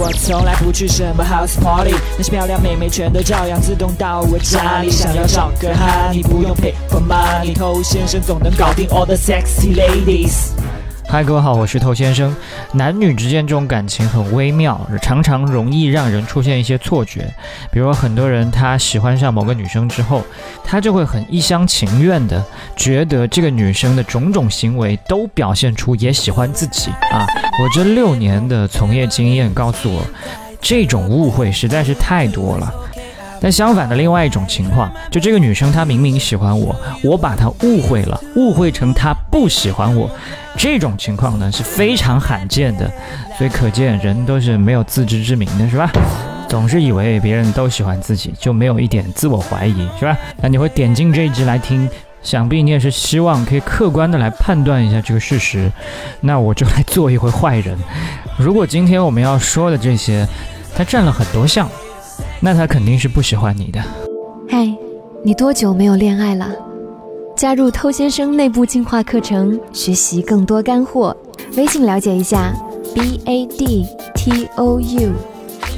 [0.00, 4.88] 我从来不去什么 house party，那些漂亮妹妹全都照样自动到我家里。
[4.88, 10.52] 想要找个哈，你不用 pay for money，偷先生总能搞定 all the sexy ladies。
[11.10, 12.36] 嗨，各位好，我是头先生。
[12.72, 17.26] 男女之间这种感情很微妙，常常容易让人出现一些错觉。
[17.72, 20.22] 比如很多人他喜欢上某个女生之后，
[20.62, 22.44] 他就会很一厢情愿的
[22.76, 27.24] 觉得这个女生的种种行为都表现出也喜欢自己啊。
[27.58, 30.02] 我这六年的从业经验告诉我，
[30.60, 32.70] 这种误会实在是太多了。
[33.40, 40.10] 但相反的，另外一种情况，就这个女生她明明喜欢我，我把她误会了，误会成她不喜欢我，
[40.56, 42.90] 这种情况呢是非常罕见的。
[43.36, 45.90] 所以可见人都是没有自知之明的，是吧？
[46.48, 50.16] 总是以为别人都喜欢自己，就没有一点自我怀疑，是吧？
[50.42, 51.88] 那你会点进这一集来听，
[52.22, 55.70] 想必你也是希望可以客观的来判断一下这个事实。
[56.20, 57.78] 那我就来做一回坏人。
[58.36, 60.26] 如果今天我们要说的这些，
[60.74, 61.68] 它占了很多项。
[62.40, 63.82] 那他肯定是不喜欢你的。
[64.48, 64.72] 嗨，
[65.24, 66.48] 你多久没有恋爱了？
[67.36, 71.16] 加入偷先生内部进化课程，学习更多干货。
[71.56, 72.52] 微信了解一下
[72.94, 75.12] ，b a d t o u。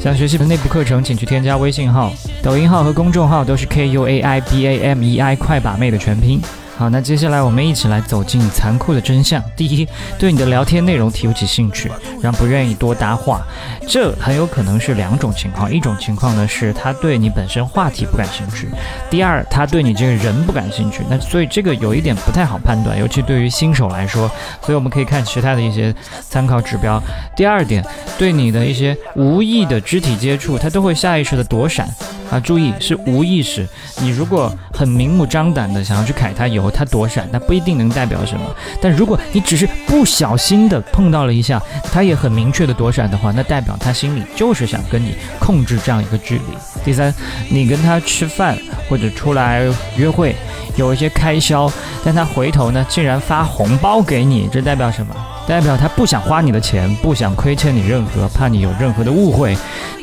[0.00, 6.40] 想学习的内部课程，请去添加微信号、抖音号和公众号，都是 k u a i b a m e i 快把妹的全拼。
[6.78, 9.42] 好，那接下来我们一起来走进残酷的真相。
[9.56, 9.84] 第一，
[10.16, 11.90] 对你的聊天内容提不起兴趣，
[12.22, 13.42] 让不愿意多搭话，
[13.88, 15.68] 这很有可能是两种情况。
[15.74, 18.68] 一种情况呢是他对你本身话题不感兴趣；
[19.10, 21.02] 第二，他对你这个人不感兴趣。
[21.10, 24.30] 那所以这个有一点不太好判断，尤其对于新手来说。
[24.62, 27.02] 所以我们可以看其他的一些参考指标。
[27.34, 27.84] 第二点，
[28.16, 31.88] 对你的一些无意的肢体接触，他都会下意识的躲闪。
[32.30, 33.66] 啊，注意是无意识。
[34.00, 38.44] 你如果很明目张胆的想要去揩他油，他躲闪，那不一定能代表什么。
[38.80, 46.42] 但如果你只是不小心的碰到了一下，他也很明确的躲闪的话，那代表他心里就是想跟你控制这样一个距离。
[46.84, 47.12] 第三，
[47.48, 48.56] 你跟他吃饭
[48.88, 49.62] 或者出来
[49.96, 50.36] 约会，
[50.76, 51.70] 有一些开销，
[52.04, 55.14] 但他回头呢竟然发红包给你，这代表什么？
[55.48, 59.56] 代表他不想花你的钱，不想亏欠你任何，怕你有任何的误会。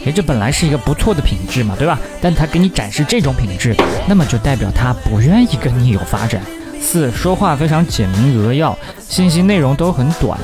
[0.04, 2.00] 诶，这本来是一个不错的品质嘛，对吧？
[2.20, 3.76] 但他给你展示这种品质，
[4.08, 6.42] 那么就代表他不愿意跟你有发展。
[6.82, 8.76] 四，说话非常简明扼要，
[9.08, 10.36] 信息内容都很短，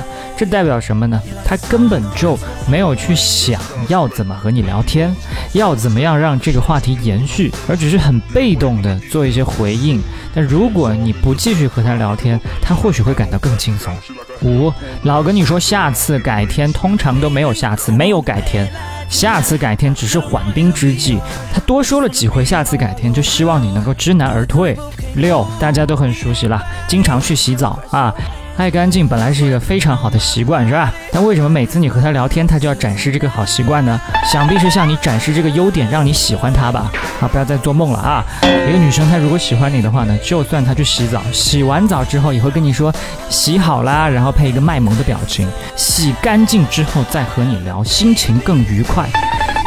[0.42, 1.22] 这代表什么呢？
[1.46, 2.36] 他根本就
[2.68, 5.16] 没有去想要怎么和你聊天，
[5.54, 10.02] 要怎么样让这个话题延续，而只是很被动的做一些回应。
[10.34, 13.94] 但如果你不继续和他聊天，他或许会感到更轻松。
[14.42, 18.68] 五，老跟你说下次、改天，通常都没有下次，没有改天，
[19.12, 21.20] 下次、改天只是缓兵之计。
[21.54, 24.76] 他多说了几回下次、改天，就希望你能够知难而退。
[25.18, 28.12] 六，大家都很熟悉了，经常去洗澡啊。
[28.58, 30.94] 爱干净本来是一个非常好的习惯，是吧？
[31.12, 34.00] 但为什么每次你和他聊天，他就要展示这个好习惯呢？
[34.32, 36.92] 想必是向你展示这个优点，让你喜欢他吧？
[37.20, 38.24] 啊，不要再做梦了啊！
[38.44, 42.94] 一个女生她如果喜欢你的话呢，就算她去洗澡，洗完澡之后也会跟你说
[43.30, 49.10] 洗好啦，然后配一个卖萌的表情，洗干净之后再和你聊，心情更愉快。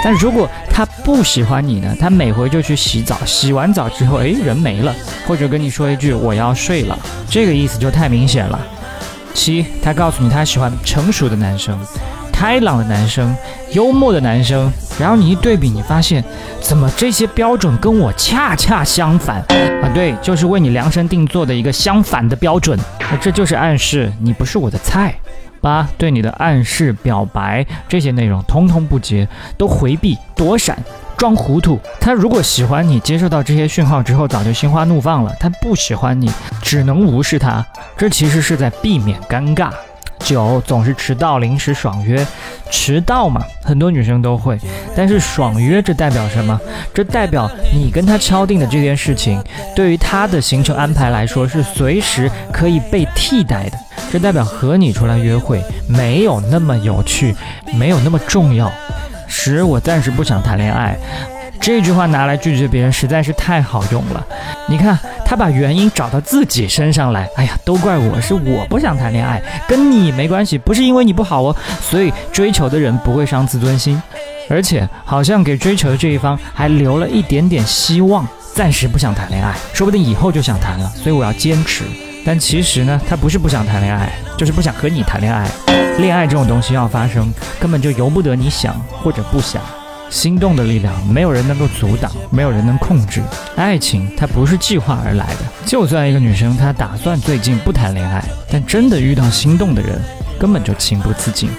[0.05, 1.97] 但如果他不喜欢你呢？
[1.99, 4.95] 他每回就去洗澡，洗完澡之后，哎，人没了，
[5.27, 8.61] 或者跟你说一句我要睡了，这个意思就太明显了。
[9.33, 11.79] 七，他告诉你他喜欢成熟的男生，
[12.31, 13.35] 开朗的男生，
[13.73, 14.71] 幽默的男生，
[15.01, 16.23] 然后你一对比，你发现
[16.61, 19.39] 怎么这些标准跟我恰恰相反
[19.83, 19.89] 啊？
[19.95, 25.15] 对，就是为你量身定做的一个相反的标准，那这就是暗示你不是我的菜。
[25.65, 29.27] 八对你的暗示、表白这些内容，通通不接，
[29.57, 30.77] 都回避、躲闪、
[31.17, 31.81] 装糊涂。
[31.99, 36.31] 他如果喜欢你，接受到这些讯号之后，早就心花怒放了；他不喜欢你，
[36.61, 37.65] 只能无视他。
[37.97, 39.71] 这其实是在避免尴尬。
[40.19, 42.27] 九总是迟到、临时爽约，
[42.71, 44.59] 迟到嘛，很多女生都会。
[44.97, 46.59] 但是爽约这代表什么？
[46.95, 49.43] 这代表你跟他敲定的这件事情，
[49.75, 53.79] 对于他的行程安排来说是随时可以被替代的。
[54.15, 57.35] 这代表和你出来约会没有那么有趣，
[57.77, 58.71] 没有那么重要。
[59.27, 60.97] 十，我暂时不想谈恋爱。
[61.61, 64.25] 这句话拿来拒绝别人实在是太好用了。
[64.69, 67.29] 你看，他把原因找到自己身上来。
[67.35, 71.57] 哎呀，都怪我，是我不想谈恋爱，跟你没关系，不是因为你不好哦。
[71.83, 74.01] 所以追求的人不会伤自尊心，
[74.49, 78.25] 而且好像给追求的这一方还留了一点点希望，
[78.55, 80.89] 暂时不想谈恋爱，说不定以后就想谈了。
[80.91, 81.83] 所以我要坚持。
[82.25, 85.49] 但其实呢，他不是不想谈恋爱，就是不想和你谈恋爱。
[85.99, 87.31] 恋爱这种东西要发生，
[87.61, 89.61] 根本就由不得你想或者不想。
[90.11, 93.23] 心动的力量，没有人能够阻挡，没有人能控制。
[93.57, 95.41] 爱情它不是计划而来的。
[95.67, 100.01] 就算一个女生她打算最近不谈恋爱，但真的遇到心动的人，
[100.39, 101.51] 根本就情不自禁。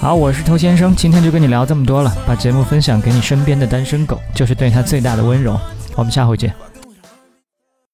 [0.00, 5.58] 好，我是头先生，今天就跟你聊这么多了，把节目分享给你身边的单身狗，就是对他最大的温柔。
[5.94, 6.71] 我们下回见。